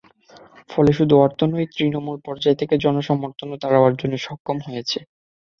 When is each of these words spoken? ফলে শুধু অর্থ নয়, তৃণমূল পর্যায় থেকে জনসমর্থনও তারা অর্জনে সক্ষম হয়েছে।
ফলে 0.69 0.91
শুধু 0.93 1.15
অর্থ 1.17 1.39
নয়, 1.45 1.67
তৃণমূল 1.73 2.17
পর্যায় 2.25 2.57
থেকে 2.59 2.75
জনসমর্থনও 2.85 3.61
তারা 3.63 3.77
অর্জনে 3.79 4.17
সক্ষম 4.25 4.57
হয়েছে। 4.67 4.99